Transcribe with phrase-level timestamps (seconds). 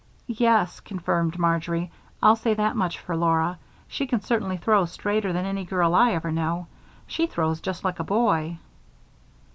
[0.25, 1.91] "Yes," confirmed Marjory,
[2.23, 3.59] "I'll say that much for Laura.
[3.87, 6.65] She can certainly throw straighter than any girl I ever knew
[7.05, 8.57] she throws just like a boy."